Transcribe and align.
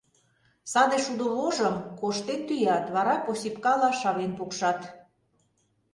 Саде 0.71 0.97
шудо 1.05 1.25
вожым 1.37 1.75
коштен 1.99 2.41
тӱят, 2.47 2.85
вара 2.95 3.15
посипкала 3.25 3.89
шавен 3.99 4.31
пукшат. 4.37 4.79